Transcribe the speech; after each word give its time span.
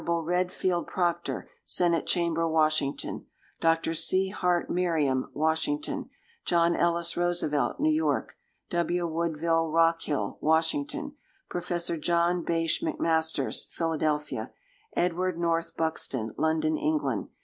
Redfield 0.03 0.87
Proctor, 0.87 1.47
Senate 1.63 2.07
Chamber, 2.07 2.47
Washington. 2.49 3.27
Dr. 3.59 3.93
C. 3.93 4.29
Hart 4.29 4.67
Merriam, 4.67 5.29
Washington. 5.35 6.09
John 6.43 6.75
Ellis 6.75 7.15
Roosevelt, 7.15 7.79
New 7.79 7.91
York. 7.93 8.33
W. 8.71 9.05
Woodville 9.05 9.67
Rockhill, 9.69 10.39
Washington. 10.41 11.17
Prof. 11.51 11.85
John 11.99 12.43
Bache 12.43 12.81
MacMasters, 12.81 13.67
Philadelphia. 13.67 14.49
Edward 14.95 15.37
North 15.37 15.77
Buxton, 15.77 16.33
London, 16.35 16.79
England. 16.79 17.27